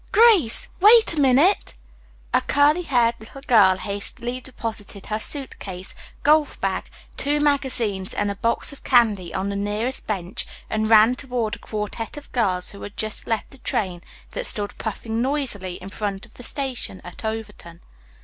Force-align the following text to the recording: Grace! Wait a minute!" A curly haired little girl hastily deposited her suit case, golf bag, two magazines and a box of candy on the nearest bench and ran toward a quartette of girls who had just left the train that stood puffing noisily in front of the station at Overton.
Grace! 0.11 0.67
Wait 0.79 1.13
a 1.13 1.21
minute!" 1.21 1.75
A 2.33 2.41
curly 2.41 2.81
haired 2.81 3.13
little 3.19 3.43
girl 3.43 3.77
hastily 3.77 4.41
deposited 4.41 5.05
her 5.05 5.19
suit 5.19 5.59
case, 5.59 5.93
golf 6.23 6.59
bag, 6.59 6.85
two 7.17 7.39
magazines 7.39 8.11
and 8.15 8.31
a 8.31 8.35
box 8.35 8.73
of 8.73 8.83
candy 8.83 9.31
on 9.31 9.49
the 9.49 9.55
nearest 9.55 10.07
bench 10.07 10.47
and 10.71 10.89
ran 10.89 11.13
toward 11.13 11.55
a 11.55 11.59
quartette 11.59 12.17
of 12.17 12.31
girls 12.31 12.71
who 12.71 12.81
had 12.81 12.97
just 12.97 13.27
left 13.27 13.51
the 13.51 13.59
train 13.59 14.01
that 14.31 14.47
stood 14.47 14.75
puffing 14.79 15.21
noisily 15.21 15.75
in 15.75 15.91
front 15.91 16.25
of 16.25 16.33
the 16.33 16.41
station 16.41 16.99
at 17.05 17.23
Overton. 17.23 17.79